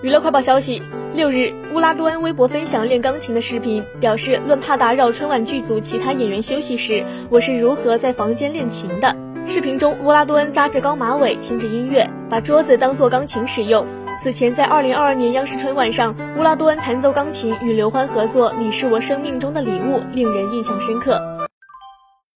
[0.00, 0.80] 娱乐快报消息：
[1.12, 9.16] 六日，乌拉多恩微博分享练钢琴的视频，表示论怕打扰春晚剧组其他演员休息时，我是如何在房间练琴的。
[9.44, 13.84] 视频中，乌拉多恩扎着高马尾，听着音乐，把桌子当做钢琴使用。
[14.22, 21.20] 此前，在二零二二年央视春晚上，乌拉多恩弹奏钢琴与刘欢合作《你是我生命中的礼物》，令人印象深刻。